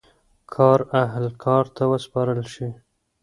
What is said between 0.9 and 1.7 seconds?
اهل کار